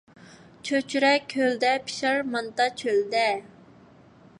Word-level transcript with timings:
چۆچۈرە 0.69 1.11
كۆلدە 1.33 1.71
پىشار، 1.91 2.25
مانتا 2.33 2.69
چۆلدە 2.83 3.29